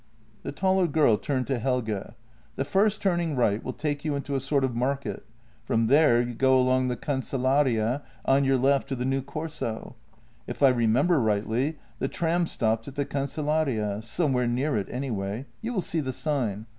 [0.41, 2.07] The taller girl turned to Helge:
[2.55, 5.23] "The first turning right will take you into a sort of market.
[5.63, 9.95] From there you go along the Cancellaria on your left to the new Corso.
[10.47, 15.71] If I remember rightly, the tram stops at the Cancellaria— somewhere near it anyway— you
[15.71, 16.65] will see the sign.